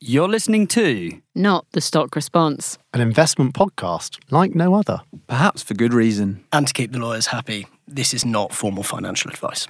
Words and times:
You're 0.00 0.28
listening 0.28 0.68
to 0.68 1.20
Not 1.34 1.66
the 1.72 1.80
stock 1.80 2.14
response. 2.14 2.78
An 2.94 3.00
investment 3.00 3.52
podcast 3.54 4.18
like 4.30 4.54
no 4.54 4.74
other. 4.74 5.00
Perhaps 5.26 5.64
for 5.64 5.74
good 5.74 5.92
reason. 5.92 6.44
And 6.52 6.68
to 6.68 6.72
keep 6.72 6.92
the 6.92 7.00
lawyers 7.00 7.26
happy, 7.26 7.66
this 7.88 8.14
is 8.14 8.24
not 8.24 8.52
formal 8.52 8.84
financial 8.84 9.28
advice. 9.30 9.66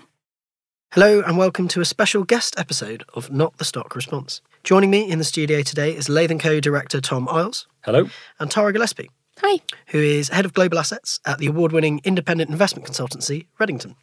Hello, 0.93 1.23
and 1.23 1.39
welcome 1.39 1.67
to 1.69 1.81
a 1.81 1.85
special 1.87 2.25
guest 2.25 2.59
episode 2.59 3.05
of 3.15 3.31
Not 3.33 3.57
the 3.57 3.65
Stock 3.65 3.97
Response. 3.97 4.43
Joining 4.65 4.91
me 4.91 5.11
in 5.11 5.19
the 5.19 5.25
studio 5.25 5.63
today 5.63 5.95
is 5.97 6.11
Latham 6.11 6.39
Co 6.39 6.61
director 6.61 7.01
Tom 7.01 7.27
Eyles 7.31 7.67
Hello. 7.85 8.11
and 8.39 8.51
Tara 8.51 8.73
Gillespie, 8.75 9.11
Hi. 9.41 9.61
who 9.89 9.99
is 9.99 10.29
head 10.29 10.45
of 10.45 10.53
global 10.53 10.79
assets 10.79 11.21
at 11.25 11.39
the 11.39 11.47
award 11.47 11.73
winning 11.73 12.03
independent 12.05 12.51
investment 12.51 12.87
consultancy 12.87 13.47
Redington. 13.59 13.95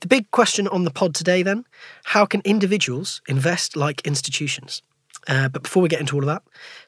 The 0.00 0.08
big 0.08 0.30
question 0.32 0.66
on 0.66 0.82
the 0.84 0.90
pod 0.92 1.14
today, 1.14 1.44
then 1.44 1.64
how 2.06 2.26
can 2.26 2.40
individuals 2.44 3.20
invest 3.28 3.76
like 3.76 4.00
institutions? 4.04 4.82
Uh, 5.28 5.48
but 5.48 5.62
before 5.62 5.82
we 5.82 5.88
get 5.88 6.00
into 6.00 6.16
all 6.16 6.22
of 6.22 6.26
that, 6.26 6.42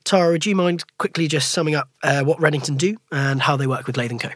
Tara, 0.04 0.32
would 0.32 0.46
you 0.46 0.56
mind 0.56 0.84
quickly 0.98 1.28
just 1.28 1.50
summing 1.50 1.74
up 1.74 1.88
uh, 2.02 2.22
what 2.22 2.38
Redington 2.38 2.78
do 2.78 2.96
and 3.12 3.40
how 3.40 3.56
they 3.56 3.66
work 3.66 3.86
with 3.86 3.96
Latham 3.96 4.18
Co? 4.18 4.30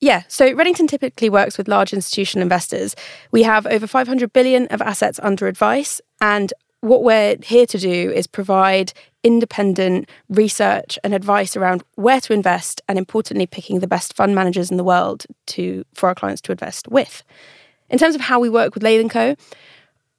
Yeah, 0.00 0.22
so 0.28 0.54
Redington 0.54 0.88
typically 0.88 1.28
works 1.28 1.58
with 1.58 1.68
large 1.68 1.92
institutional 1.92 2.42
investors. 2.42 2.96
We 3.30 3.42
have 3.42 3.66
over 3.66 3.86
500 3.86 4.32
billion 4.32 4.66
of 4.68 4.80
assets 4.80 5.20
under 5.22 5.46
advice, 5.46 6.00
and 6.22 6.52
what 6.80 7.02
we're 7.02 7.36
here 7.42 7.66
to 7.66 7.78
do 7.78 8.10
is 8.10 8.26
provide 8.26 8.94
independent 9.22 10.08
research 10.30 10.98
and 11.04 11.14
advice 11.14 11.54
around 11.54 11.84
where 11.96 12.22
to 12.22 12.32
invest 12.32 12.80
and 12.88 12.98
importantly 12.98 13.46
picking 13.46 13.80
the 13.80 13.86
best 13.86 14.14
fund 14.14 14.34
managers 14.34 14.70
in 14.70 14.78
the 14.78 14.84
world 14.84 15.26
to 15.46 15.84
for 15.94 16.08
our 16.08 16.14
clients 16.14 16.40
to 16.40 16.52
invest 16.52 16.88
with. 16.88 17.22
In 17.90 17.98
terms 17.98 18.14
of 18.14 18.22
how 18.22 18.40
we 18.40 18.48
work 18.48 18.72
with 18.72 18.82
Latham 18.82 19.10
Co, 19.10 19.36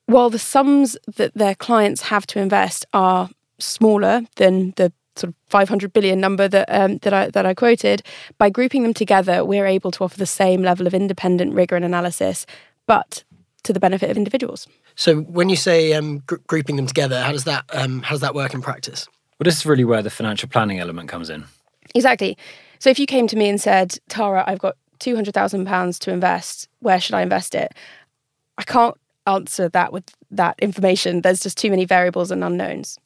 while 0.06 0.30
the 0.30 0.40
sums 0.40 0.98
that 1.16 1.34
their 1.34 1.56
clients 1.56 2.04
have 2.04 2.28
to 2.28 2.40
invest 2.40 2.86
are 2.94 3.30
smaller 3.60 4.22
than 4.36 4.74
the 4.76 4.92
sort 5.16 5.30
of 5.30 5.36
500 5.48 5.94
billion 5.94 6.20
number 6.20 6.48
that 6.48 6.68
um, 6.70 6.98
that 7.00 7.14
I 7.14 7.30
that 7.30 7.46
I 7.46 7.54
quoted, 7.54 8.04
by 8.38 8.50
grouping 8.50 8.84
them 8.84 8.94
together, 8.94 9.46
we're 9.46 9.66
able 9.66 9.92
to 9.92 10.04
offer 10.04 10.18
the 10.18 10.26
same 10.26 10.62
level 10.62 10.88
of 10.88 10.94
independent 10.94 11.54
rigor 11.54 11.76
and 11.76 11.86
analysis, 11.86 12.46
but 12.88 13.24
to 13.64 13.74
the 13.74 13.80
benefit 13.80 14.10
of 14.10 14.18
individuals. 14.18 14.68
So, 14.96 15.22
when 15.22 15.50
you 15.50 15.56
say 15.56 15.94
um, 15.94 16.20
gr- 16.20 16.38
grouping 16.48 16.76
them 16.76 16.88
together, 16.88 17.22
how 17.22 17.32
does 17.32 17.44
that 17.46 17.66
um, 17.74 18.02
how 18.02 18.12
does 18.12 18.22
that 18.22 18.36
work 18.36 18.54
in 18.54 18.62
practice? 18.62 19.08
Well, 19.40 19.46
this 19.46 19.58
is 19.58 19.66
really 19.66 19.86
where 19.86 20.02
the 20.02 20.10
financial 20.10 20.50
planning 20.50 20.80
element 20.80 21.10
comes 21.10 21.30
in. 21.30 21.46
Exactly. 21.96 22.38
So 22.80 22.90
if 22.90 23.00
you 23.00 23.06
came 23.06 23.28
to 23.28 23.36
me 23.36 23.50
and 23.50 23.60
said, 23.60 23.98
Tara, 24.08 24.44
I've 24.48 24.60
got 24.60 24.76
two 25.00 25.16
hundred 25.16 25.34
thousand 25.34 25.66
pounds 25.66 26.00
to 26.00 26.12
invest, 26.12 26.68
where 26.80 27.00
should 27.00 27.16
I 27.16 27.22
invest 27.22 27.56
it? 27.56 27.74
I 28.58 28.64
can't 28.64 28.96
answer 29.28 29.70
that 29.70 29.94
with 29.94 30.04
that 30.32 30.56
information. 30.60 31.22
There's 31.22 31.40
just 31.40 31.58
too 31.58 31.70
many 31.70 31.86
variables 31.86 32.32
and 32.32 32.44
unknowns. 32.44 32.98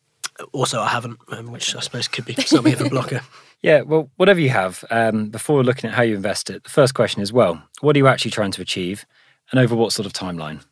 Also, 0.52 0.82
I 0.82 0.90
haven't, 0.90 1.20
um, 1.30 1.52
which 1.52 1.76
I 1.76 1.80
suppose 1.80 2.08
could 2.08 2.26
be 2.26 2.34
something 2.34 2.74
of 2.74 2.82
a 2.82 2.90
blocker. 2.90 3.22
Yeah, 3.62 3.82
well, 3.82 4.12
whatever 4.18 4.40
you 4.40 4.50
have, 4.50 4.86
um, 4.92 5.30
before 5.30 5.64
looking 5.64 5.90
at 5.90 5.96
how 5.96 6.04
you 6.04 6.14
invest 6.14 6.52
it, 6.52 6.64
the 6.66 6.70
first 6.70 6.94
question 6.94 7.24
is 7.24 7.34
well, 7.34 7.64
what 7.82 7.96
are 7.96 7.98
you 7.98 8.06
actually 8.06 8.30
trying 8.30 8.52
to 8.52 8.62
achieve 8.62 9.08
and 9.50 9.60
over 9.60 9.76
what 9.76 9.92
sort 9.92 10.06
of 10.06 10.14
timeline? 10.14 10.64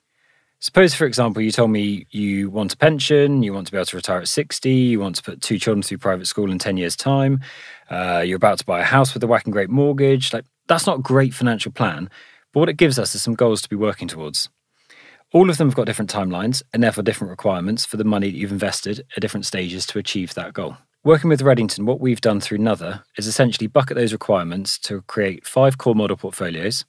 Suppose, 0.60 0.94
for 0.94 1.06
example, 1.06 1.42
you 1.42 1.52
told 1.52 1.72
me 1.72 2.06
you 2.12 2.50
want 2.52 2.74
a 2.74 2.78
pension, 2.78 3.42
you 3.42 3.52
want 3.52 3.66
to 3.66 3.72
be 3.72 3.78
able 3.78 3.86
to 3.88 3.96
retire 3.96 4.20
at 4.20 4.28
60, 4.28 4.70
you 4.70 5.00
want 5.00 5.16
to 5.16 5.24
put 5.24 5.42
two 5.42 5.58
children 5.58 5.82
through 5.82 5.98
private 5.98 6.28
school 6.28 6.52
in 6.52 6.60
10 6.60 6.78
years' 6.78 6.96
time, 6.96 7.42
uh, 7.90 8.24
you're 8.24 8.38
about 8.38 8.60
to 8.60 8.66
buy 8.66 8.80
a 8.80 8.84
house 8.86 9.14
with 9.14 9.24
a 9.24 9.28
whacking 9.28 9.52
great 9.52 9.70
mortgage. 9.70 10.32
Like, 10.32 10.46
that's 10.68 10.86
not 10.86 11.00
a 11.00 11.02
great 11.02 11.34
financial 11.34 11.72
plan, 11.72 12.10
but 12.54 12.60
what 12.60 12.70
it 12.70 12.78
gives 12.78 13.00
us 13.00 13.14
is 13.16 13.24
some 13.24 13.34
goals 13.34 13.62
to 13.64 13.70
be 13.70 13.76
working 13.76 14.08
towards. 14.08 14.50
All 15.34 15.50
of 15.50 15.58
them 15.58 15.68
have 15.68 15.76
got 15.76 15.88
different 15.88 16.14
timelines 16.14 16.62
and 16.74 16.84
therefore 16.84 17.04
different 17.04 17.32
requirements 17.32 17.86
for 17.86 17.98
the 17.98 18.04
money 18.04 18.30
that 18.30 18.38
you've 18.38 18.52
invested 18.52 19.00
at 19.00 19.22
different 19.22 19.48
stages 19.48 19.84
to 19.88 19.98
achieve 19.98 20.36
that 20.36 20.54
goal. 20.54 20.78
Working 21.04 21.28
with 21.28 21.42
Redington, 21.42 21.86
what 21.86 22.00
we've 22.00 22.22
done 22.22 22.40
through 22.40 22.60
Nother 22.60 23.04
is 23.18 23.26
essentially 23.26 23.66
bucket 23.66 23.98
those 23.98 24.14
requirements 24.14 24.78
to 24.80 25.02
create 25.02 25.48
five 25.48 25.80
core 25.80 25.96
model 25.96 26.18
portfolios, 26.18 26.86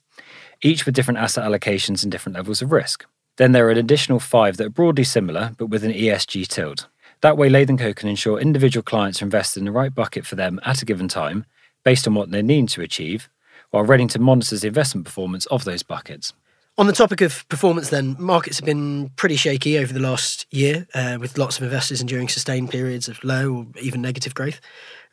each 0.61 0.85
with 0.85 0.93
different 0.93 1.17
asset 1.17 1.43
allocations 1.43 2.03
and 2.03 2.11
different 2.11 2.35
levels 2.35 2.61
of 2.61 2.71
risk. 2.71 3.03
Then 3.37 3.51
there 3.51 3.67
are 3.67 3.71
an 3.71 3.79
additional 3.79 4.19
five 4.19 4.57
that 4.57 4.67
are 4.67 4.69
broadly 4.69 5.03
similar 5.05 5.55
but 5.57 5.67
with 5.67 5.83
an 5.83 5.91
ESG 5.91 6.47
tilt. 6.47 6.87
That 7.21 7.37
way, 7.37 7.49
Latham 7.49 7.79
Co 7.79 7.93
can 7.93 8.09
ensure 8.09 8.39
individual 8.39 8.83
clients 8.83 9.23
are 9.23 9.25
invested 9.25 9.61
in 9.61 9.65
the 9.65 9.71
right 9.71 9.93
bucket 9.93 10.23
for 10.27 10.35
them 10.35 10.59
at 10.63 10.83
a 10.83 10.85
given 10.85 11.07
time, 11.07 11.45
based 11.83 12.07
on 12.07 12.13
what 12.13 12.29
they 12.29 12.43
need 12.43 12.69
to 12.69 12.81
achieve, 12.81 13.27
while 13.71 13.85
Redington 13.85 14.19
monitors 14.19 14.61
the 14.61 14.67
investment 14.67 15.05
performance 15.05 15.47
of 15.47 15.63
those 15.63 15.81
buckets. 15.81 16.31
On 16.77 16.87
the 16.87 16.93
topic 16.93 17.21
of 17.21 17.47
performance, 17.47 17.89
then, 17.89 18.17
markets 18.19 18.59
have 18.59 18.65
been 18.65 19.09
pretty 19.15 19.37
shaky 19.37 19.77
over 19.77 19.93
the 19.93 19.99
last 19.99 20.45
year, 20.51 20.85
uh, 20.93 21.17
with 21.19 21.37
lots 21.37 21.57
of 21.57 21.63
investors 21.63 22.01
enduring 22.01 22.27
sustained 22.27 22.69
periods 22.69 23.07
of 23.07 23.23
low 23.23 23.53
or 23.53 23.65
even 23.81 24.01
negative 24.01 24.33
growth. 24.33 24.59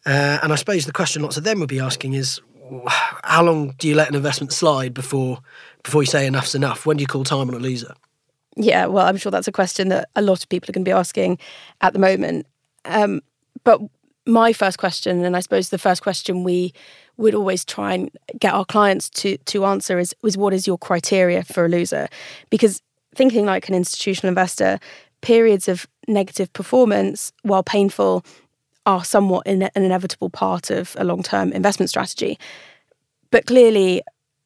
Uh, 0.04 0.40
and 0.42 0.52
I 0.52 0.56
suppose 0.56 0.86
the 0.86 0.92
question 0.92 1.22
lots 1.22 1.36
of 1.36 1.44
them 1.44 1.60
would 1.60 1.68
be 1.68 1.78
asking 1.78 2.14
is, 2.14 2.40
how 3.22 3.44
long 3.44 3.74
do 3.78 3.86
you 3.86 3.94
let 3.94 4.08
an 4.08 4.16
investment 4.16 4.52
slide 4.52 4.92
before 4.94 5.38
before 5.84 6.02
you 6.02 6.06
say 6.06 6.26
enough's 6.26 6.54
enough? 6.54 6.84
When 6.84 6.96
do 6.96 7.02
you 7.02 7.06
call 7.06 7.22
time 7.22 7.48
on 7.48 7.54
a 7.54 7.58
loser? 7.58 7.94
Yeah, 8.56 8.86
well, 8.86 9.06
I'm 9.06 9.16
sure 9.16 9.30
that's 9.30 9.48
a 9.48 9.52
question 9.52 9.88
that 9.88 10.08
a 10.16 10.22
lot 10.22 10.42
of 10.42 10.48
people 10.48 10.70
are 10.70 10.72
going 10.72 10.84
to 10.84 10.88
be 10.88 10.92
asking 10.92 11.38
at 11.80 11.92
the 11.92 11.98
moment. 11.98 12.46
Um, 12.84 13.20
but 13.62 13.80
my 14.26 14.52
first 14.52 14.78
question, 14.78 15.24
and 15.24 15.36
I 15.36 15.40
suppose 15.40 15.68
the 15.68 15.78
first 15.78 16.02
question 16.02 16.44
we 16.44 16.72
would 17.16 17.34
always 17.34 17.64
try 17.64 17.94
and 17.94 18.10
get 18.38 18.54
our 18.54 18.64
clients 18.64 19.08
to 19.10 19.36
to 19.36 19.64
answer 19.64 19.98
is 19.98 20.14
was 20.22 20.36
what 20.36 20.52
is 20.52 20.66
your 20.66 20.78
criteria 20.78 21.42
for 21.42 21.64
a 21.64 21.68
loser? 21.68 22.08
Because 22.50 22.82
thinking 23.14 23.46
like 23.46 23.68
an 23.68 23.74
institutional 23.74 24.28
investor, 24.28 24.78
periods 25.20 25.68
of 25.68 25.86
negative 26.08 26.52
performance, 26.52 27.32
while 27.42 27.62
painful, 27.62 28.24
are 28.86 29.04
somewhat 29.04 29.46
in, 29.46 29.62
an 29.62 29.70
inevitable 29.84 30.30
part 30.30 30.70
of 30.70 30.96
a 30.98 31.04
long 31.04 31.22
term 31.22 31.52
investment 31.52 31.90
strategy. 31.90 32.38
But 33.30 33.46
clearly, 33.46 34.02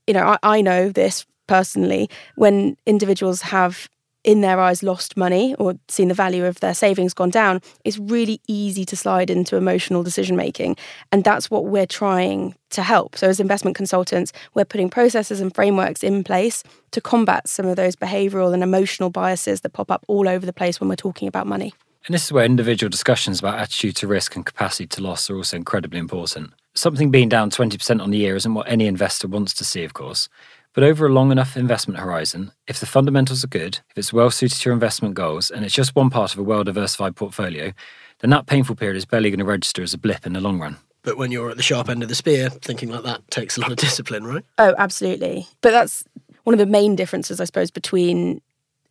you 0.06 0.14
know, 0.14 0.24
I, 0.24 0.38
I 0.42 0.60
know 0.60 0.90
this 0.90 1.26
personally 1.46 2.10
when 2.34 2.76
individuals 2.86 3.40
have 3.40 3.88
in 4.26 4.40
their 4.40 4.60
eyes 4.60 4.82
lost 4.82 5.16
money 5.16 5.54
or 5.54 5.74
seen 5.88 6.08
the 6.08 6.14
value 6.14 6.44
of 6.44 6.58
their 6.60 6.74
savings 6.74 7.14
gone 7.14 7.30
down, 7.30 7.62
it's 7.84 7.96
really 7.96 8.40
easy 8.48 8.84
to 8.84 8.96
slide 8.96 9.30
into 9.30 9.56
emotional 9.56 10.02
decision 10.02 10.36
making. 10.36 10.76
And 11.12 11.22
that's 11.22 11.48
what 11.48 11.66
we're 11.66 11.86
trying 11.86 12.56
to 12.70 12.82
help. 12.82 13.16
So, 13.16 13.28
as 13.28 13.38
investment 13.38 13.76
consultants, 13.76 14.32
we're 14.52 14.64
putting 14.64 14.90
processes 14.90 15.40
and 15.40 15.54
frameworks 15.54 16.02
in 16.02 16.24
place 16.24 16.64
to 16.90 17.00
combat 17.00 17.48
some 17.48 17.66
of 17.66 17.76
those 17.76 17.94
behavioral 17.94 18.52
and 18.52 18.62
emotional 18.62 19.10
biases 19.10 19.60
that 19.60 19.72
pop 19.72 19.90
up 19.90 20.04
all 20.08 20.28
over 20.28 20.44
the 20.44 20.52
place 20.52 20.80
when 20.80 20.88
we're 20.88 20.96
talking 20.96 21.28
about 21.28 21.46
money. 21.46 21.72
And 22.06 22.14
this 22.14 22.24
is 22.24 22.32
where 22.32 22.44
individual 22.44 22.90
discussions 22.90 23.38
about 23.38 23.58
attitude 23.58 23.96
to 23.96 24.08
risk 24.08 24.36
and 24.36 24.44
capacity 24.44 24.86
to 24.88 25.02
loss 25.02 25.30
are 25.30 25.36
also 25.36 25.56
incredibly 25.56 25.98
important. 25.98 26.52
Something 26.74 27.10
being 27.10 27.28
down 27.28 27.50
20% 27.50 28.02
on 28.02 28.10
the 28.10 28.18
year 28.18 28.36
isn't 28.36 28.54
what 28.54 28.68
any 28.68 28.86
investor 28.86 29.28
wants 29.28 29.54
to 29.54 29.64
see, 29.64 29.82
of 29.82 29.94
course. 29.94 30.28
But 30.76 30.84
over 30.84 31.06
a 31.06 31.08
long 31.08 31.32
enough 31.32 31.56
investment 31.56 31.98
horizon, 31.98 32.52
if 32.68 32.78
the 32.78 32.84
fundamentals 32.84 33.42
are 33.42 33.48
good, 33.48 33.78
if 33.88 33.96
it's 33.96 34.12
well 34.12 34.30
suited 34.30 34.58
to 34.58 34.68
your 34.68 34.74
investment 34.74 35.14
goals, 35.14 35.50
and 35.50 35.64
it's 35.64 35.74
just 35.74 35.96
one 35.96 36.10
part 36.10 36.34
of 36.34 36.38
a 36.38 36.42
well 36.42 36.64
diversified 36.64 37.16
portfolio, 37.16 37.72
then 38.18 38.28
that 38.28 38.44
painful 38.44 38.76
period 38.76 38.98
is 38.98 39.06
barely 39.06 39.30
going 39.30 39.38
to 39.38 39.46
register 39.46 39.82
as 39.82 39.94
a 39.94 39.98
blip 39.98 40.26
in 40.26 40.34
the 40.34 40.40
long 40.40 40.60
run. 40.60 40.76
But 41.02 41.16
when 41.16 41.32
you're 41.32 41.48
at 41.48 41.56
the 41.56 41.62
sharp 41.62 41.88
end 41.88 42.02
of 42.02 42.10
the 42.10 42.14
spear, 42.14 42.50
thinking 42.50 42.90
like 42.90 43.04
that 43.04 43.22
takes 43.30 43.56
a 43.56 43.62
lot 43.62 43.70
of 43.70 43.78
discipline, 43.78 44.26
right? 44.26 44.44
Oh, 44.58 44.74
absolutely. 44.76 45.46
But 45.62 45.70
that's 45.70 46.04
one 46.44 46.52
of 46.52 46.58
the 46.58 46.66
main 46.66 46.94
differences, 46.94 47.40
I 47.40 47.46
suppose, 47.46 47.70
between 47.70 48.42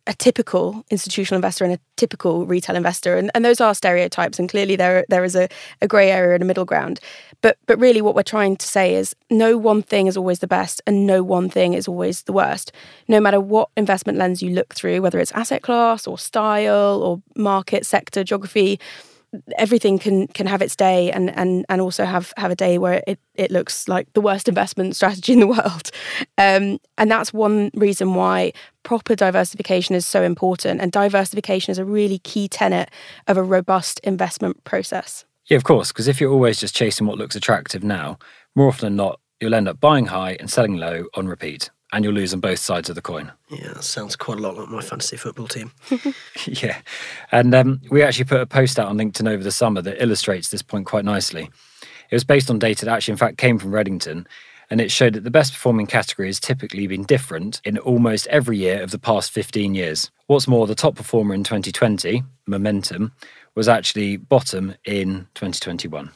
a 0.06 0.14
typical 0.14 0.84
institutional 0.90 1.36
investor 1.36 1.64
and 1.64 1.74
a 1.74 1.78
typical 1.96 2.46
retail 2.46 2.76
investor. 2.76 3.16
And, 3.16 3.30
and 3.34 3.44
those 3.44 3.60
are 3.60 3.74
stereotypes. 3.74 4.38
And 4.38 4.48
clearly 4.48 4.76
there 4.76 5.04
there 5.08 5.24
is 5.24 5.34
a, 5.34 5.48
a 5.82 5.88
grey 5.88 6.10
area 6.10 6.34
and 6.34 6.42
a 6.42 6.46
middle 6.46 6.64
ground. 6.64 7.00
But 7.42 7.58
but 7.66 7.78
really 7.78 8.00
what 8.02 8.14
we're 8.14 8.22
trying 8.22 8.56
to 8.56 8.66
say 8.66 8.94
is 8.94 9.14
no 9.30 9.56
one 9.56 9.82
thing 9.82 10.06
is 10.06 10.16
always 10.16 10.38
the 10.38 10.46
best 10.46 10.80
and 10.86 11.06
no 11.06 11.22
one 11.22 11.50
thing 11.50 11.74
is 11.74 11.88
always 11.88 12.22
the 12.22 12.32
worst. 12.32 12.72
No 13.08 13.20
matter 13.20 13.40
what 13.40 13.68
investment 13.76 14.18
lens 14.18 14.42
you 14.42 14.50
look 14.50 14.74
through, 14.74 15.02
whether 15.02 15.18
it's 15.18 15.32
asset 15.32 15.62
class 15.62 16.06
or 16.06 16.18
style 16.18 17.02
or 17.02 17.22
market, 17.34 17.84
sector, 17.84 18.22
geography, 18.22 18.78
everything 19.58 19.98
can 19.98 20.26
can 20.28 20.46
have 20.46 20.62
its 20.62 20.76
day 20.76 21.10
and 21.10 21.30
and 21.36 21.64
and 21.68 21.80
also 21.80 22.04
have 22.04 22.32
have 22.36 22.50
a 22.50 22.56
day 22.56 22.78
where 22.78 23.02
it 23.06 23.18
it 23.34 23.50
looks 23.50 23.88
like 23.88 24.12
the 24.12 24.20
worst 24.20 24.48
investment 24.48 24.96
strategy 24.96 25.32
in 25.32 25.40
the 25.40 25.46
world 25.56 25.90
um, 26.38 26.78
and 26.98 27.10
that's 27.10 27.32
one 27.32 27.70
reason 27.74 28.14
why 28.14 28.52
proper 28.86 29.16
diversification 29.16 29.96
is 29.96 30.06
so 30.06 30.22
important 30.22 30.80
and 30.80 30.92
diversification 30.92 31.72
is 31.72 31.78
a 31.78 31.84
really 31.84 32.20
key 32.20 32.46
tenet 32.46 32.88
of 33.26 33.36
a 33.36 33.42
robust 33.42 33.98
investment 34.04 34.62
process 34.62 35.24
Yeah, 35.46 35.56
of 35.56 35.64
course, 35.64 35.90
because 35.90 36.06
if 36.06 36.20
you're 36.20 36.32
always 36.32 36.60
just 36.60 36.76
chasing 36.76 37.04
what 37.04 37.18
looks 37.18 37.34
attractive 37.34 37.82
now, 37.82 38.16
more 38.54 38.68
often 38.68 38.86
than 38.86 38.96
not, 38.96 39.18
you'll 39.40 39.56
end 39.56 39.66
up 39.66 39.80
buying 39.80 40.06
high 40.06 40.36
and 40.38 40.48
selling 40.48 40.76
low 40.76 41.06
on 41.14 41.26
repeat, 41.26 41.68
and 41.92 42.04
you'll 42.04 42.14
lose 42.14 42.32
on 42.32 42.38
both 42.38 42.60
sides 42.60 42.88
of 42.88 42.94
the 42.94 43.02
coin. 43.02 43.32
Yeah, 43.50 43.72
that 43.72 43.82
sounds 43.82 44.14
quite 44.14 44.38
a 44.38 44.40
lot 44.40 44.56
like 44.56 44.68
my 44.68 44.82
fantasy 44.82 45.16
football 45.16 45.48
team. 45.48 45.72
yeah. 46.46 46.78
And 47.32 47.52
um, 47.56 47.80
we 47.90 48.04
actually 48.04 48.26
put 48.26 48.40
a 48.40 48.46
post 48.46 48.78
out 48.78 48.86
on 48.86 48.96
LinkedIn 48.96 49.28
over 49.28 49.42
the 49.42 49.50
summer 49.50 49.82
that 49.82 50.00
illustrates 50.00 50.50
this 50.50 50.62
point 50.62 50.86
quite 50.86 51.04
nicely. 51.04 51.50
It 52.10 52.14
was 52.14 52.24
based 52.24 52.50
on 52.50 52.60
data 52.60 52.84
that 52.84 52.94
actually, 52.94 53.12
in 53.12 53.18
fact, 53.18 53.38
came 53.38 53.58
from 53.58 53.72
Redington, 53.72 54.26
and 54.70 54.80
it 54.80 54.90
showed 54.90 55.12
that 55.14 55.24
the 55.24 55.30
best 55.30 55.52
performing 55.52 55.86
category 55.86 56.28
has 56.28 56.40
typically 56.40 56.86
been 56.86 57.04
different 57.04 57.60
in 57.64 57.78
almost 57.78 58.26
every 58.28 58.58
year 58.58 58.82
of 58.82 58.90
the 58.90 58.98
past 58.98 59.30
15 59.30 59.74
years. 59.74 60.10
What's 60.26 60.48
more, 60.48 60.66
the 60.66 60.74
top 60.74 60.96
performer 60.96 61.34
in 61.34 61.44
2020, 61.44 62.22
Momentum, 62.46 63.12
was 63.54 63.68
actually 63.68 64.16
bottom 64.16 64.74
in 64.84 65.28
2021. 65.34 66.10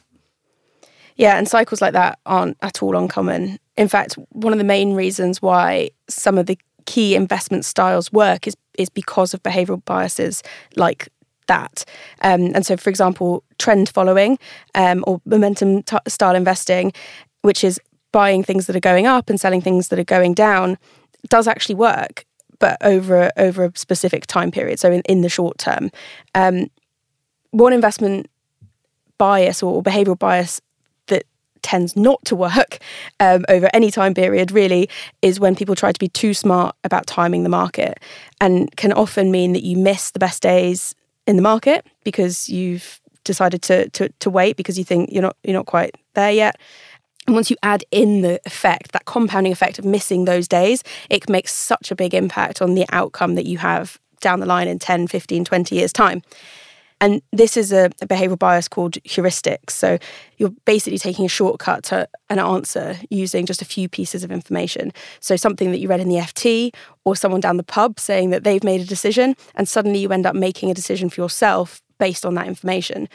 Yeah, 1.15 1.37
and 1.37 1.47
cycles 1.47 1.81
like 1.81 1.93
that 1.93 2.19
aren't 2.25 2.57
at 2.61 2.81
all 2.81 2.95
uncommon. 2.95 3.59
In 3.77 3.87
fact, 3.87 4.17
one 4.29 4.53
of 4.53 4.59
the 4.59 4.65
main 4.65 4.93
reasons 4.93 5.41
why 5.41 5.91
some 6.07 6.37
of 6.37 6.45
the 6.45 6.57
key 6.85 7.15
investment 7.15 7.63
styles 7.65 8.11
work 8.11 8.47
is 8.47 8.55
is 8.77 8.89
because 8.89 9.33
of 9.33 9.43
behavioral 9.43 9.83
biases 9.85 10.41
like 10.75 11.09
that. 11.47 11.83
Um, 12.21 12.51
and 12.55 12.65
so, 12.65 12.77
for 12.77 12.89
example, 12.89 13.43
trend 13.59 13.89
following 13.89 14.39
um, 14.75 15.03
or 15.05 15.21
momentum 15.25 15.83
t- 15.83 15.97
style 16.07 16.35
investing, 16.35 16.93
which 17.41 17.63
is 17.63 17.79
buying 18.11 18.43
things 18.43 18.67
that 18.67 18.75
are 18.75 18.81
going 18.81 19.07
up 19.07 19.29
and 19.29 19.39
selling 19.39 19.61
things 19.61 19.87
that 19.89 19.99
are 19.99 20.03
going 20.03 20.33
down, 20.33 20.77
does 21.29 21.47
actually 21.47 21.75
work, 21.75 22.25
but 22.59 22.77
over 22.81 23.31
over 23.37 23.65
a 23.65 23.71
specific 23.75 24.27
time 24.27 24.51
period. 24.51 24.79
So 24.79 24.91
in, 24.91 25.01
in 25.01 25.21
the 25.21 25.29
short 25.29 25.57
term, 25.57 25.91
um, 26.35 26.67
one 27.51 27.73
investment 27.73 28.29
bias 29.17 29.61
or 29.61 29.83
behavioral 29.83 30.17
bias 30.17 30.61
that 31.07 31.25
tends 31.61 31.95
not 31.95 32.23
to 32.25 32.35
work 32.35 32.79
um, 33.19 33.45
over 33.49 33.69
any 33.73 33.91
time 33.91 34.13
period 34.13 34.51
really 34.51 34.89
is 35.21 35.39
when 35.39 35.55
people 35.55 35.75
try 35.75 35.91
to 35.91 35.99
be 35.99 36.07
too 36.07 36.33
smart 36.33 36.75
about 36.83 37.05
timing 37.05 37.43
the 37.43 37.49
market 37.49 37.99
and 38.39 38.75
can 38.77 38.91
often 38.91 39.31
mean 39.31 39.53
that 39.53 39.63
you 39.63 39.77
miss 39.77 40.11
the 40.11 40.19
best 40.19 40.41
days 40.41 40.95
in 41.27 41.35
the 41.35 41.41
market 41.41 41.85
because 42.03 42.49
you've 42.49 42.99
decided 43.23 43.61
to, 43.61 43.87
to, 43.89 44.09
to 44.19 44.29
wait 44.29 44.57
because 44.57 44.77
you 44.77 44.83
think 44.83 45.11
you're 45.11 45.21
not 45.21 45.37
you're 45.43 45.53
not 45.53 45.67
quite 45.67 45.95
there 46.15 46.31
yet 46.31 46.59
and 47.31 47.37
once 47.37 47.49
you 47.49 47.55
add 47.63 47.85
in 47.91 48.23
the 48.23 48.41
effect, 48.45 48.91
that 48.91 49.05
compounding 49.05 49.53
effect 49.53 49.79
of 49.79 49.85
missing 49.85 50.25
those 50.25 50.49
days, 50.49 50.83
it 51.09 51.29
makes 51.29 51.53
such 51.53 51.89
a 51.89 51.95
big 51.95 52.13
impact 52.13 52.61
on 52.61 52.73
the 52.73 52.85
outcome 52.91 53.35
that 53.35 53.45
you 53.45 53.57
have 53.59 53.97
down 54.19 54.41
the 54.41 54.45
line 54.45 54.67
in 54.67 54.79
10, 54.79 55.07
15, 55.07 55.45
20 55.45 55.73
years' 55.73 55.93
time. 55.93 56.23
And 56.99 57.21
this 57.31 57.55
is 57.55 57.71
a, 57.71 57.85
a 58.01 58.05
behavioral 58.05 58.37
bias 58.37 58.67
called 58.67 58.95
heuristics. 59.05 59.69
So 59.69 59.97
you're 60.39 60.53
basically 60.65 60.97
taking 60.97 61.23
a 61.23 61.29
shortcut 61.29 61.85
to 61.85 62.05
an 62.29 62.37
answer 62.37 62.97
using 63.09 63.45
just 63.45 63.61
a 63.61 63.65
few 63.65 63.87
pieces 63.87 64.25
of 64.25 64.31
information. 64.33 64.91
So 65.21 65.37
something 65.37 65.71
that 65.71 65.79
you 65.79 65.87
read 65.87 66.01
in 66.01 66.09
the 66.09 66.17
FT 66.17 66.75
or 67.05 67.15
someone 67.15 67.39
down 67.39 67.55
the 67.55 67.63
pub 67.63 67.97
saying 67.97 68.31
that 68.31 68.43
they've 68.43 68.61
made 68.61 68.81
a 68.81 68.85
decision, 68.85 69.37
and 69.55 69.69
suddenly 69.69 69.99
you 69.99 70.09
end 70.09 70.25
up 70.25 70.35
making 70.35 70.69
a 70.69 70.73
decision 70.73 71.09
for 71.09 71.21
yourself 71.21 71.81
based 71.97 72.25
on 72.25 72.33
that 72.33 72.47
information 72.47 73.07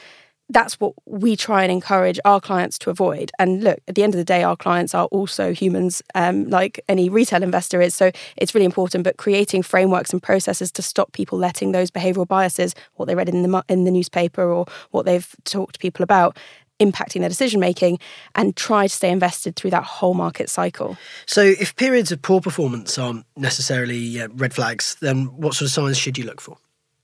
that's 0.48 0.78
what 0.78 0.92
we 1.06 1.36
try 1.36 1.62
and 1.62 1.72
encourage 1.72 2.20
our 2.24 2.40
clients 2.40 2.78
to 2.78 2.90
avoid. 2.90 3.32
And 3.38 3.64
look, 3.64 3.80
at 3.88 3.94
the 3.94 4.02
end 4.02 4.14
of 4.14 4.18
the 4.18 4.24
day, 4.24 4.42
our 4.42 4.56
clients 4.56 4.94
are 4.94 5.06
also 5.06 5.52
humans, 5.52 6.02
um, 6.14 6.48
like 6.48 6.80
any 6.88 7.08
retail 7.08 7.42
investor 7.42 7.80
is. 7.80 7.94
So 7.94 8.12
it's 8.36 8.54
really 8.54 8.64
important. 8.64 9.04
But 9.04 9.16
creating 9.16 9.62
frameworks 9.62 10.12
and 10.12 10.22
processes 10.22 10.70
to 10.72 10.82
stop 10.82 11.12
people 11.12 11.38
letting 11.38 11.72
those 11.72 11.90
behavioural 11.90 12.28
biases, 12.28 12.74
what 12.94 13.06
they 13.06 13.14
read 13.14 13.28
in 13.28 13.42
the 13.42 13.64
in 13.68 13.84
the 13.84 13.90
newspaper 13.90 14.42
or 14.42 14.66
what 14.90 15.04
they've 15.04 15.34
talked 15.44 15.74
to 15.74 15.78
people 15.80 16.04
about, 16.04 16.36
impacting 16.78 17.20
their 17.20 17.28
decision 17.28 17.58
making, 17.58 17.98
and 18.34 18.56
try 18.56 18.86
to 18.86 18.94
stay 18.94 19.10
invested 19.10 19.56
through 19.56 19.70
that 19.70 19.84
whole 19.84 20.14
market 20.14 20.48
cycle. 20.48 20.96
So, 21.26 21.42
if 21.42 21.74
periods 21.74 22.12
of 22.12 22.22
poor 22.22 22.40
performance 22.40 22.98
aren't 22.98 23.26
necessarily 23.36 24.20
uh, 24.20 24.28
red 24.34 24.54
flags, 24.54 24.96
then 25.00 25.26
what 25.36 25.54
sort 25.54 25.68
of 25.68 25.72
signs 25.72 25.98
should 25.98 26.18
you 26.18 26.24
look 26.24 26.40
for? 26.40 26.56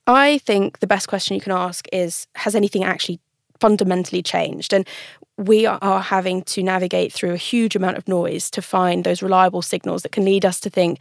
I 0.07 0.39
think 0.39 0.81
the 0.81 0.87
best 0.87 1.09
question 1.09 1.35
you 1.35 1.41
can 1.41 1.53
ask 1.53 1.87
is 1.93 2.27
Has 2.37 2.55
anything 2.55 2.85
actually 2.85 3.21
fundamentally 3.63 4.23
changed. 4.23 4.73
And 4.73 4.85
we 5.39 5.67
are 5.67 6.01
having 6.01 6.43
to 6.43 6.63
navigate 6.65 7.13
through 7.13 7.33
a 7.33 7.45
huge 7.51 7.77
amount 7.77 7.97
of 7.97 8.09
noise 8.09 8.51
to 8.51 8.61
find 8.61 9.05
those 9.05 9.23
reliable 9.23 9.63
signals 9.63 10.03
that 10.03 10.13
can 10.13 10.25
lead 10.25 10.45
us 10.45 10.59
to 10.61 10.71
think 10.71 10.99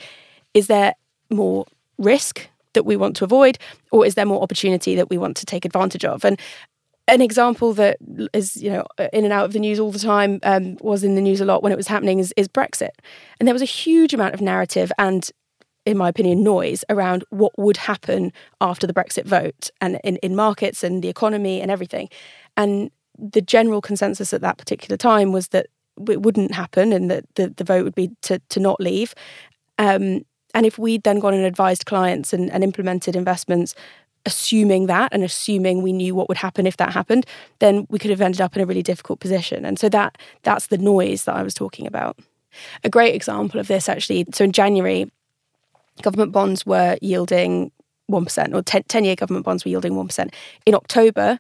is 0.54 0.68
there 0.68 0.94
more 1.30 1.66
risk 1.98 2.48
that 2.74 2.86
we 2.86 2.96
want 2.96 3.16
to 3.16 3.24
avoid, 3.24 3.58
or 3.92 4.06
is 4.06 4.16
there 4.16 4.26
more 4.26 4.44
opportunity 4.44 4.96
that 4.96 5.10
we 5.10 5.18
want 5.18 5.38
to 5.38 5.46
take 5.46 5.66
advantage 5.66 6.06
of? 6.06 6.24
And 6.24 6.40
an 7.08 7.22
example 7.22 7.74
that 7.74 7.98
is 8.32 8.48
you 8.58 8.70
know 8.70 8.86
in 9.12 9.24
and 9.24 9.34
out 9.34 9.46
of 9.46 9.54
the 9.54 9.60
news 9.60 9.80
all 9.80 9.92
the 9.92 10.08
time 10.14 10.40
um, 10.44 10.78
was 10.82 11.04
in 11.04 11.16
the 11.16 11.22
news 11.22 11.42
a 11.42 11.46
lot 11.46 11.64
when 11.64 11.72
it 11.72 11.78
was 11.78 11.88
happening 11.88 12.20
is, 12.20 12.32
is 12.38 12.48
Brexit, 12.48 12.96
and 13.40 13.48
there 13.48 13.56
was 13.56 13.68
a 13.70 13.76
huge 13.84 14.14
amount 14.14 14.36
of 14.36 14.42
narrative 14.42 14.92
and 15.00 15.32
in 15.86 15.98
my 15.98 16.10
opinion, 16.10 16.44
noise 16.44 16.84
around 16.90 17.24
what 17.30 17.58
would 17.58 17.78
happen 17.78 18.32
after 18.60 18.86
the 18.86 18.94
Brexit 18.94 19.26
vote 19.26 19.72
and 19.80 20.00
in, 20.04 20.18
in 20.18 20.36
markets 20.36 20.84
and 20.84 21.04
the 21.04 21.10
economy 21.10 21.60
and 21.62 21.72
everything. 21.72 22.10
And 22.62 22.92
the 23.18 23.42
general 23.42 23.82
consensus 23.82 24.34
at 24.34 24.42
that 24.42 24.58
particular 24.58 24.98
time 24.98 25.32
was 25.32 25.50
that 25.50 25.68
it 26.10 26.22
wouldn't 26.22 26.54
happen 26.54 26.94
and 26.94 27.10
that 27.10 27.24
the, 27.36 27.50
the 27.50 27.64
vote 27.64 27.84
would 27.84 27.96
be 27.96 28.12
to, 28.22 28.40
to 28.50 28.60
not 28.60 28.80
leave. 28.80 29.14
Um, 29.78 30.26
and 30.54 30.66
if 30.66 30.78
we'd 30.78 31.04
then 31.04 31.20
gone 31.20 31.34
and 31.34 31.46
advised 31.46 31.86
clients 31.86 32.34
and, 32.34 32.52
and 32.52 32.64
implemented 32.64 33.16
investments 33.16 33.74
assuming 34.26 34.86
that 34.86 35.12
and 35.12 35.24
assuming 35.24 35.82
we 35.82 35.92
knew 35.92 36.14
what 36.14 36.28
would 36.28 36.38
happen 36.38 36.68
if 36.68 36.78
that 36.78 36.94
happened, 36.94 37.26
then 37.58 37.88
we 37.90 37.98
could 37.98 38.12
have 38.12 38.22
ended 38.22 38.40
up 38.40 38.56
in 38.56 38.62
a 38.62 38.66
really 38.68 38.84
difficult 38.84 39.20
position. 39.20 39.66
And 39.66 39.80
so 39.80 39.90
that 39.90 40.18
that's 40.44 40.68
the 40.68 40.78
noise 40.78 41.24
that 41.24 41.36
I 41.36 41.42
was 41.42 41.56
talking 41.56 41.88
about. 41.88 42.20
A 42.84 42.90
great 42.90 43.16
example 43.16 43.60
of 43.60 43.68
this 43.68 43.90
actually, 43.90 44.28
so 44.32 44.44
in 44.44 44.52
January, 44.52 45.10
government 46.04 46.32
bonds 46.32 46.66
were 46.68 46.98
yielding 47.02 47.72
1%, 48.12 48.54
or 48.54 48.62
10 48.62 49.04
year 49.04 49.16
government 49.16 49.46
bonds 49.46 49.66
were 49.66 49.70
yielding 49.70 49.94
1%. 49.94 50.34
In 50.66 50.76
October, 50.76 51.40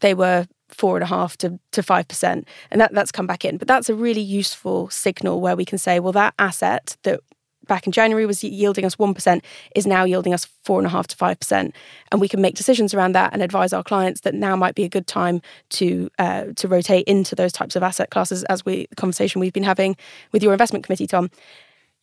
they 0.00 0.14
were 0.14 0.46
four 0.68 0.96
and 0.96 1.04
a 1.04 1.06
half 1.06 1.36
to, 1.38 1.58
to 1.72 1.82
five 1.82 2.06
percent 2.08 2.46
and 2.70 2.80
that, 2.80 2.92
that's 2.92 3.12
come 3.12 3.26
back 3.26 3.44
in. 3.44 3.56
But 3.56 3.68
that's 3.68 3.88
a 3.88 3.94
really 3.94 4.20
useful 4.20 4.90
signal 4.90 5.40
where 5.40 5.56
we 5.56 5.64
can 5.64 5.78
say 5.78 6.00
well 6.00 6.12
that 6.12 6.34
asset 6.38 6.96
that 7.02 7.20
back 7.66 7.86
in 7.86 7.92
january 7.92 8.24
was 8.24 8.42
yielding 8.42 8.86
us 8.86 8.96
1% 8.96 9.42
is 9.74 9.86
now 9.86 10.04
yielding 10.04 10.32
us 10.32 10.46
four 10.68 10.78
and 10.78 10.86
a 10.86 10.90
half 10.90 11.06
to 11.06 11.16
five 11.16 11.40
percent. 11.40 11.74
And 12.12 12.20
we 12.20 12.28
can 12.28 12.40
make 12.42 12.54
decisions 12.54 12.92
around 12.92 13.12
that 13.12 13.32
and 13.32 13.42
advise 13.42 13.72
our 13.72 13.82
clients 13.82 14.20
that 14.22 14.34
now 14.34 14.54
might 14.56 14.74
be 14.74 14.84
a 14.84 14.88
good 14.88 15.06
time 15.06 15.40
to 15.70 16.10
uh, 16.18 16.44
to 16.56 16.68
rotate 16.68 17.06
into 17.06 17.34
those 17.34 17.52
types 17.52 17.76
of 17.76 17.82
asset 17.82 18.10
classes 18.10 18.44
as 18.44 18.64
we 18.64 18.86
the 18.90 18.96
conversation 18.96 19.40
we've 19.40 19.52
been 19.52 19.62
having 19.62 19.96
with 20.32 20.42
your 20.42 20.52
investment 20.52 20.84
committee 20.84 21.06
tom 21.06 21.30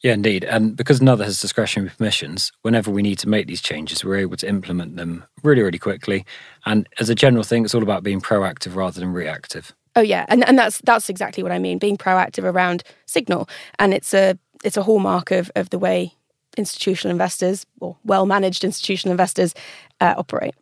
yeah, 0.02 0.14
indeed. 0.14 0.44
And 0.44 0.76
because 0.76 1.02
Another 1.02 1.24
has 1.24 1.42
discretionary 1.42 1.92
permissions, 1.96 2.52
whenever 2.62 2.92
we 2.92 3.02
need 3.02 3.20
to 3.20 3.30
make 3.30 3.48
these 3.48 3.62
changes, 3.62 4.04
we're 4.04 4.18
able 4.18 4.38
to 4.38 4.48
implement 4.48 4.98
them 4.98 5.24
really, 5.44 5.62
really 5.62 5.80
quickly. 5.80 6.26
And 6.66 6.88
as 7.00 7.10
a 7.10 7.16
general 7.16 7.44
thing, 7.44 7.66
it's 7.66 7.74
all 7.74 7.84
about 7.84 8.04
being 8.04 8.22
proactive 8.22 8.76
rather 8.76 9.00
than 9.00 9.14
reactive. 9.14 9.74
Oh 9.96 10.02
yeah, 10.02 10.26
and 10.28 10.46
and 10.48 10.60
that's 10.60 10.80
that's 10.82 11.10
exactly 11.10 11.42
what 11.42 11.54
I 11.54 11.60
mean. 11.60 11.80
Being 11.80 11.98
proactive 11.98 12.44
around 12.44 12.84
signal, 13.06 13.48
and 13.80 13.94
it's 13.94 14.14
a 14.14 14.38
it's 14.64 14.76
a 14.76 14.84
hallmark 14.84 15.32
of 15.32 15.50
of 15.56 15.70
the 15.70 15.80
way 15.80 16.14
institutional 16.58 17.12
investors 17.12 17.66
or 17.80 17.98
well 18.04 18.26
managed 18.26 18.64
institutional 18.64 19.12
investors 19.12 19.54
uh, 20.02 20.16
operate. 20.18 20.56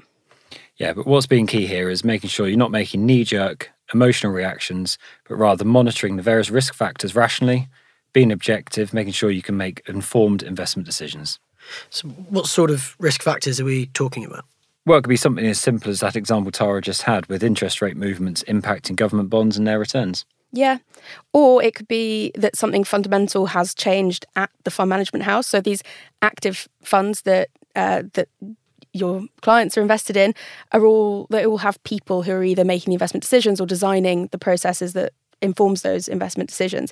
Yeah, 0.77 0.93
but 0.93 1.07
what's 1.07 1.27
being 1.27 1.47
key 1.47 1.65
here 1.65 1.89
is 1.89 2.03
making 2.03 2.29
sure 2.29 2.47
you're 2.47 2.57
not 2.57 2.71
making 2.71 3.05
knee 3.05 3.23
jerk 3.23 3.71
emotional 3.93 4.33
reactions, 4.33 4.97
but 5.27 5.35
rather 5.35 5.65
monitoring 5.65 6.15
the 6.15 6.23
various 6.23 6.49
risk 6.49 6.73
factors 6.73 7.15
rationally 7.15 7.67
being 8.13 8.31
objective, 8.31 8.93
making 8.93 9.13
sure 9.13 9.31
you 9.31 9.41
can 9.41 9.57
make 9.57 9.81
informed 9.87 10.43
investment 10.43 10.85
decisions. 10.85 11.39
So, 11.89 12.07
what 12.07 12.47
sort 12.47 12.71
of 12.71 12.95
risk 12.99 13.21
factors 13.21 13.59
are 13.59 13.65
we 13.65 13.87
talking 13.87 14.25
about? 14.25 14.45
Well, 14.85 14.99
it 14.99 15.03
could 15.03 15.09
be 15.09 15.15
something 15.15 15.45
as 15.45 15.59
simple 15.59 15.89
as 15.89 16.01
that 16.01 16.15
example 16.15 16.51
Tara 16.51 16.81
just 16.81 17.03
had 17.03 17.25
with 17.27 17.43
interest 17.43 17.81
rate 17.81 17.95
movements 17.95 18.43
impacting 18.43 18.95
government 18.95 19.29
bonds 19.29 19.57
and 19.57 19.65
their 19.65 19.79
returns. 19.79 20.25
Yeah. 20.51 20.79
Or 21.31 21.63
it 21.63 21.73
could 21.73 21.87
be 21.87 22.31
that 22.35 22.55
something 22.55 22.83
fundamental 22.83 23.47
has 23.47 23.73
changed 23.73 24.25
at 24.35 24.51
the 24.65 24.71
fund 24.71 24.89
management 24.89 25.23
house. 25.23 25.47
So 25.47 25.61
these 25.61 25.83
active 26.21 26.67
funds 26.83 27.21
that 27.21 27.49
uh, 27.75 28.03
that 28.13 28.29
your 28.93 29.23
clients 29.41 29.75
are 29.77 29.81
invested 29.81 30.15
in 30.15 30.35
are 30.71 30.85
all 30.85 31.25
they 31.31 31.45
all 31.45 31.57
have 31.57 31.83
people 31.83 32.21
who 32.21 32.31
are 32.31 32.43
either 32.43 32.63
making 32.63 32.91
the 32.91 32.95
investment 32.95 33.23
decisions 33.23 33.59
or 33.59 33.65
designing 33.65 34.27
the 34.27 34.37
processes 34.37 34.93
that 34.93 35.13
informs 35.43 35.81
those 35.81 36.07
investment 36.07 36.49
decisions. 36.49 36.91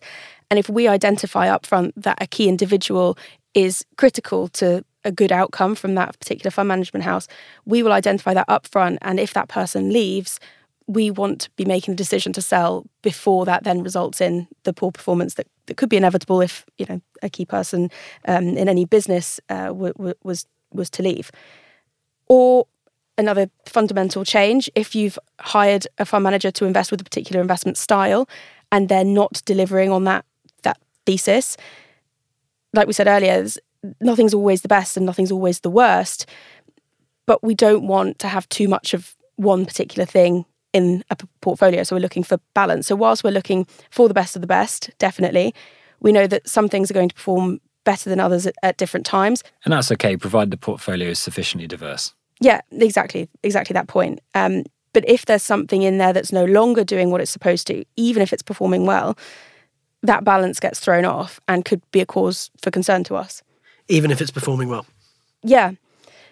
And 0.49 0.59
if 0.59 0.69
we 0.69 0.87
identify 0.87 1.47
upfront 1.47 1.93
that 1.95 2.17
a 2.21 2.27
key 2.27 2.47
individual 2.47 3.17
is 3.53 3.85
critical 3.97 4.47
to 4.49 4.83
a 5.03 5.11
good 5.11 5.31
outcome 5.31 5.75
from 5.75 5.95
that 5.95 6.17
particular 6.19 6.51
fund 6.51 6.67
management 6.67 7.03
house, 7.03 7.27
we 7.65 7.81
will 7.81 7.91
identify 7.91 8.33
that 8.33 8.47
upfront. 8.47 8.97
And 9.01 9.19
if 9.19 9.33
that 9.33 9.47
person 9.47 9.91
leaves, 9.91 10.39
we 10.87 11.09
want 11.09 11.41
to 11.41 11.49
be 11.51 11.65
making 11.65 11.93
a 11.93 11.97
decision 11.97 12.33
to 12.33 12.41
sell 12.41 12.85
before 13.01 13.45
that 13.45 13.63
then 13.63 13.81
results 13.83 14.19
in 14.19 14.47
the 14.63 14.73
poor 14.73 14.91
performance 14.91 15.35
that, 15.35 15.47
that 15.67 15.77
could 15.77 15.89
be 15.89 15.97
inevitable 15.97 16.41
if 16.41 16.65
you 16.77 16.85
know 16.89 17.01
a 17.21 17.29
key 17.29 17.45
person 17.45 17.89
um, 18.27 18.57
in 18.57 18.67
any 18.67 18.85
business 18.85 19.39
uh, 19.49 19.67
w- 19.67 19.93
w- 19.93 20.15
was 20.23 20.45
was 20.73 20.89
to 20.89 21.03
leave. 21.03 21.31
Or 22.27 22.65
another 23.21 23.49
fundamental 23.65 24.25
change. 24.25 24.69
If 24.75 24.93
you've 24.95 25.17
hired 25.39 25.87
a 25.97 26.05
fund 26.05 26.23
manager 26.23 26.51
to 26.51 26.65
invest 26.65 26.91
with 26.91 26.99
a 26.99 27.05
particular 27.05 27.41
investment 27.41 27.77
style 27.77 28.27
and 28.71 28.89
they're 28.89 29.05
not 29.05 29.41
delivering 29.45 29.91
on 29.91 30.03
that 30.05 30.25
that 30.63 30.77
thesis 31.05 31.57
like 32.73 32.87
we 32.87 32.93
said 32.93 33.07
earlier 33.07 33.45
nothing's 33.99 34.33
always 34.33 34.61
the 34.61 34.67
best 34.67 34.95
and 34.95 35.05
nothing's 35.05 35.31
always 35.31 35.61
the 35.61 35.69
worst 35.69 36.25
but 37.25 37.43
we 37.43 37.55
don't 37.55 37.87
want 37.87 38.19
to 38.19 38.27
have 38.27 38.47
too 38.49 38.67
much 38.67 38.93
of 38.93 39.15
one 39.35 39.65
particular 39.65 40.05
thing 40.05 40.45
in 40.73 41.03
a 41.09 41.17
portfolio. 41.41 41.83
So 41.83 41.95
we're 41.95 42.01
looking 42.01 42.23
for 42.23 42.37
balance. 42.53 42.87
So 42.87 42.95
whilst 42.95 43.23
we're 43.23 43.31
looking 43.31 43.67
for 43.89 44.07
the 44.07 44.13
best 44.13 44.35
of 44.35 44.41
the 44.41 44.47
best 44.47 44.89
definitely 44.99 45.53
we 45.99 46.11
know 46.11 46.27
that 46.27 46.47
some 46.47 46.67
things 46.67 46.89
are 46.89 46.95
going 46.95 47.09
to 47.09 47.15
perform 47.15 47.61
better 47.83 48.09
than 48.09 48.19
others 48.19 48.47
at, 48.47 48.55
at 48.63 48.77
different 48.77 49.05
times. 49.05 49.43
And 49.65 49.73
that's 49.73 49.91
okay 49.91 50.17
provided 50.17 50.51
the 50.51 50.57
portfolio 50.57 51.09
is 51.09 51.19
sufficiently 51.19 51.67
diverse 51.67 52.13
Yeah, 52.41 52.61
exactly, 52.71 53.29
exactly 53.43 53.73
that 53.75 53.87
point. 53.87 54.19
Um, 54.35 54.63
but 54.93 55.07
if 55.07 55.25
there's 55.25 55.43
something 55.43 55.83
in 55.83 55.99
there 55.99 56.11
that's 56.11 56.33
no 56.33 56.43
longer 56.43 56.83
doing 56.83 57.11
what 57.11 57.21
it's 57.21 57.31
supposed 57.31 57.67
to, 57.67 57.85
even 57.95 58.21
if 58.21 58.33
it's 58.33 58.41
performing 58.41 58.85
well, 58.85 59.17
that 60.03 60.23
balance 60.23 60.59
gets 60.59 60.79
thrown 60.79 61.05
off 61.05 61.39
and 61.47 61.63
could 61.63 61.81
be 61.91 62.01
a 62.01 62.05
cause 62.05 62.49
for 62.61 62.71
concern 62.71 63.03
to 63.05 63.15
us. 63.15 63.43
Even 63.87 64.11
if 64.11 64.21
it's 64.21 64.31
performing 64.31 64.67
well. 64.67 64.85
Yeah. 65.43 65.73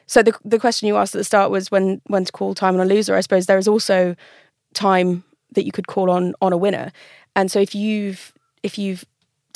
So 0.08 0.24
the 0.24 0.34
the 0.44 0.60
question 0.60 0.88
you 0.88 0.98
asked 0.98 1.14
at 1.14 1.20
the 1.20 1.24
start 1.24 1.52
was 1.52 1.70
when 1.70 2.02
when 2.08 2.26
to 2.26 2.32
call 2.32 2.56
time 2.56 2.74
on 2.74 2.82
a 2.82 2.86
loser. 2.86 3.16
I 3.16 3.22
suppose 3.22 3.46
there 3.46 3.60
is 3.60 3.68
also 3.68 4.16
time 4.74 5.24
that 5.54 5.66
you 5.66 5.72
could 5.72 5.88
call 5.88 6.10
on 6.10 6.34
on 6.42 6.52
a 6.52 6.58
winner. 6.58 6.92
And 7.36 7.52
so 7.52 7.60
if 7.60 7.76
you've 7.76 8.34
if 8.64 8.80
you've 8.80 9.06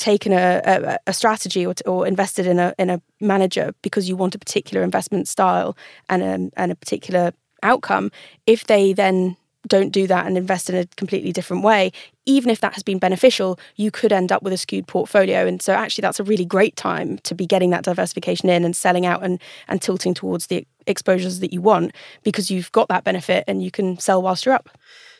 taken 0.04 0.32
a, 0.32 0.60
a, 0.64 0.98
a 1.06 1.12
strategy 1.14 1.64
or, 1.64 1.74
or 1.86 2.06
invested 2.06 2.46
in 2.46 2.58
a 2.58 2.74
in 2.78 2.90
a 2.90 3.00
manager 3.20 3.74
because 3.80 4.06
you 4.08 4.16
want 4.16 4.34
a 4.34 4.38
particular 4.38 4.84
investment 4.84 5.26
style 5.26 5.76
and 6.10 6.22
a, 6.22 6.60
and 6.60 6.70
a 6.70 6.74
particular 6.74 7.32
outcome, 7.62 8.12
if 8.46 8.66
they 8.66 8.92
then 8.92 9.36
don't 9.66 9.92
do 9.92 10.06
that 10.06 10.26
and 10.26 10.36
invest 10.36 10.68
in 10.68 10.76
a 10.76 10.84
completely 10.96 11.32
different 11.32 11.62
way, 11.62 11.90
even 12.26 12.50
if 12.50 12.60
that 12.60 12.74
has 12.74 12.82
been 12.82 12.98
beneficial, 12.98 13.58
you 13.76 13.90
could 13.90 14.12
end 14.12 14.30
up 14.30 14.42
with 14.42 14.52
a 14.52 14.58
skewed 14.58 14.86
portfolio. 14.86 15.46
And 15.46 15.62
so 15.62 15.72
actually 15.72 16.02
that's 16.02 16.20
a 16.20 16.24
really 16.24 16.44
great 16.44 16.76
time 16.76 17.16
to 17.20 17.34
be 17.34 17.46
getting 17.46 17.70
that 17.70 17.84
diversification 17.84 18.50
in 18.50 18.62
and 18.62 18.76
selling 18.76 19.06
out 19.06 19.24
and, 19.24 19.40
and 19.66 19.80
tilting 19.80 20.12
towards 20.12 20.48
the 20.48 20.66
exposures 20.86 21.40
that 21.40 21.50
you 21.50 21.62
want 21.62 21.94
because 22.22 22.50
you've 22.50 22.70
got 22.72 22.88
that 22.88 23.04
benefit 23.04 23.42
and 23.46 23.62
you 23.62 23.70
can 23.70 23.98
sell 23.98 24.20
whilst 24.20 24.44
you're 24.44 24.54
up. 24.54 24.68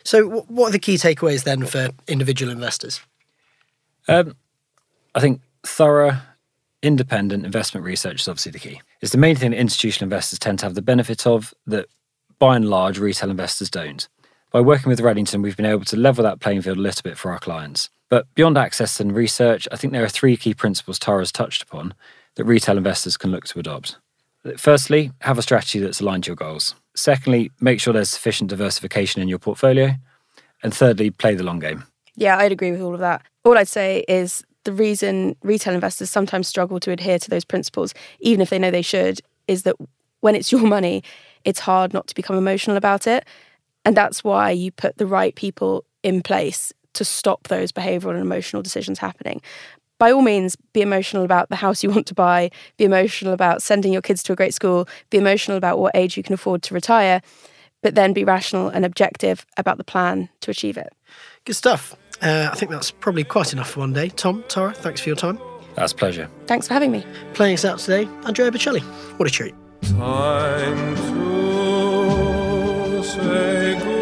So, 0.04 0.44
what 0.48 0.68
are 0.68 0.72
the 0.72 0.78
key 0.78 0.96
takeaways 0.96 1.44
then 1.44 1.64
for 1.64 1.88
individual 2.06 2.52
investors? 2.52 3.00
Um, 4.06 4.36
I 5.14 5.20
think 5.20 5.40
thorough, 5.62 6.18
independent 6.82 7.44
investment 7.44 7.86
research 7.86 8.22
is 8.22 8.28
obviously 8.28 8.52
the 8.52 8.58
key. 8.58 8.80
It's 9.00 9.12
the 9.12 9.18
main 9.18 9.36
thing 9.36 9.52
that 9.52 9.58
institutional 9.58 10.06
investors 10.06 10.38
tend 10.38 10.58
to 10.60 10.66
have 10.66 10.74
the 10.74 10.82
benefit 10.82 11.26
of 11.26 11.54
that, 11.66 11.86
by 12.38 12.56
and 12.56 12.68
large, 12.68 12.98
retail 12.98 13.30
investors 13.30 13.70
don't. 13.70 14.08
By 14.50 14.60
working 14.60 14.90
with 14.90 15.00
Redington, 15.00 15.42
we've 15.42 15.56
been 15.56 15.66
able 15.66 15.84
to 15.86 15.96
level 15.96 16.22
that 16.24 16.40
playing 16.40 16.62
field 16.62 16.78
a 16.78 16.80
little 16.80 17.02
bit 17.02 17.18
for 17.18 17.32
our 17.32 17.38
clients. 17.38 17.90
But 18.08 18.32
beyond 18.34 18.58
access 18.58 19.00
and 19.00 19.14
research, 19.14 19.66
I 19.72 19.76
think 19.76 19.92
there 19.92 20.04
are 20.04 20.08
three 20.08 20.36
key 20.36 20.54
principles 20.54 20.98
Tara's 20.98 21.32
touched 21.32 21.62
upon 21.62 21.94
that 22.36 22.44
retail 22.44 22.76
investors 22.76 23.16
can 23.16 23.30
look 23.30 23.46
to 23.46 23.58
adopt. 23.58 23.96
Firstly, 24.56 25.10
have 25.20 25.38
a 25.38 25.42
strategy 25.42 25.78
that's 25.78 26.00
aligned 26.00 26.24
to 26.24 26.28
your 26.28 26.36
goals. 26.36 26.74
Secondly, 26.94 27.50
make 27.60 27.80
sure 27.80 27.92
there's 27.92 28.10
sufficient 28.10 28.50
diversification 28.50 29.22
in 29.22 29.28
your 29.28 29.38
portfolio. 29.38 29.94
And 30.62 30.74
thirdly, 30.74 31.10
play 31.10 31.34
the 31.34 31.42
long 31.42 31.58
game. 31.58 31.84
Yeah, 32.14 32.36
I'd 32.36 32.52
agree 32.52 32.70
with 32.70 32.80
all 32.80 32.94
of 32.94 33.00
that. 33.00 33.22
All 33.44 33.58
I'd 33.58 33.68
say 33.68 34.04
is 34.06 34.44
the 34.64 34.72
reason 34.72 35.36
retail 35.42 35.74
investors 35.74 36.10
sometimes 36.10 36.48
struggle 36.48 36.80
to 36.80 36.90
adhere 36.90 37.18
to 37.18 37.30
those 37.30 37.44
principles, 37.44 37.94
even 38.20 38.40
if 38.40 38.50
they 38.50 38.58
know 38.58 38.70
they 38.70 38.82
should, 38.82 39.20
is 39.46 39.62
that 39.62 39.76
when 40.20 40.34
it's 40.34 40.50
your 40.52 40.66
money, 40.66 41.02
it's 41.44 41.60
hard 41.60 41.92
not 41.92 42.06
to 42.08 42.14
become 42.14 42.36
emotional 42.36 42.76
about 42.76 43.06
it. 43.06 43.24
And 43.84 43.96
that's 43.96 44.24
why 44.24 44.50
you 44.50 44.72
put 44.72 44.96
the 44.96 45.06
right 45.06 45.34
people 45.34 45.84
in 46.02 46.22
place 46.22 46.72
to 46.94 47.04
stop 47.04 47.48
those 47.48 47.72
behavioral 47.72 48.12
and 48.12 48.20
emotional 48.20 48.62
decisions 48.62 48.98
happening. 48.98 49.42
By 49.98 50.10
all 50.10 50.22
means, 50.22 50.56
be 50.72 50.80
emotional 50.80 51.24
about 51.24 51.50
the 51.50 51.56
house 51.56 51.82
you 51.82 51.90
want 51.90 52.06
to 52.08 52.14
buy, 52.14 52.50
be 52.76 52.84
emotional 52.84 53.32
about 53.32 53.62
sending 53.62 53.92
your 53.92 54.02
kids 54.02 54.22
to 54.24 54.32
a 54.32 54.36
great 54.36 54.54
school, 54.54 54.88
be 55.10 55.18
emotional 55.18 55.56
about 55.56 55.78
what 55.78 55.94
age 55.94 56.16
you 56.16 56.22
can 56.22 56.34
afford 56.34 56.62
to 56.64 56.74
retire, 56.74 57.20
but 57.82 57.94
then 57.94 58.12
be 58.12 58.24
rational 58.24 58.68
and 58.68 58.84
objective 58.84 59.44
about 59.56 59.78
the 59.78 59.84
plan 59.84 60.28
to 60.40 60.50
achieve 60.50 60.76
it. 60.76 60.92
Good 61.44 61.56
stuff. 61.56 61.94
Uh, 62.22 62.48
I 62.50 62.54
think 62.56 62.70
that's 62.70 62.90
probably 62.90 63.24
quite 63.24 63.52
enough 63.52 63.70
for 63.70 63.80
one 63.80 63.92
day. 63.92 64.08
Tom, 64.08 64.44
Tara, 64.48 64.72
thanks 64.72 65.00
for 65.00 65.08
your 65.08 65.16
time. 65.16 65.38
That's 65.74 65.92
a 65.92 65.96
pleasure. 65.96 66.30
Thanks 66.46 66.68
for 66.68 66.74
having 66.74 66.92
me. 66.92 67.04
Playing 67.34 67.54
us 67.54 67.64
out 67.64 67.78
today, 67.78 68.08
Andrea 68.24 68.50
Bocelli. 68.50 68.80
What 69.18 69.28
a 69.28 69.30
treat. 69.30 69.54
Time 69.82 70.96
to 70.96 73.02
say 73.02 73.93